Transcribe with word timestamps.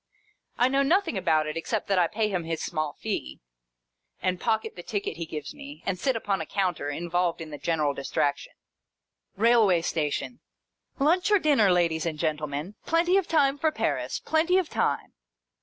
I 0.57 0.67
know 0.67 0.81
nothing 0.81 1.15
about 1.15 1.45
it, 1.45 1.55
except 1.55 1.85
that 1.87 1.99
I 1.99 2.07
pay 2.07 2.27
him 2.27 2.43
his 2.43 2.59
small 2.63 2.93
fee, 2.93 3.39
and 4.19 4.41
pocket 4.41 4.75
the 4.75 4.81
ticket 4.81 5.17
he 5.17 5.27
gives 5.27 5.53
me, 5.53 5.83
and 5.85 5.99
sit 5.99 6.15
upon 6.15 6.41
a 6.41 6.45
counter, 6.47 6.89
involved 6.89 7.39
in 7.39 7.51
the 7.51 7.59
general 7.59 7.93
distraction. 7.93 8.53
Railway 9.35 9.83
station." 9.83 10.39
Lunch 10.99 11.29
or 11.29 11.37
dinner, 11.37 11.71
ladies 11.71 12.07
and 12.07 12.17
gentlemen. 12.17 12.73
Plenty 12.83 13.15
of 13.15 13.27
time 13.27 13.59
for 13.59 13.71
Paris. 13.71 14.19
Plenty 14.19 14.57
of 14.57 14.69
time 14.69 15.13